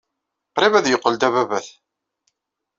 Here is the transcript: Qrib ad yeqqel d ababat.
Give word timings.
Qrib 0.55 0.73
ad 0.75 0.87
yeqqel 0.89 1.15
d 1.21 1.23
ababat. 1.27 1.67